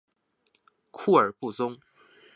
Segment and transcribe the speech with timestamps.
[0.89, 1.79] 库尔布宗。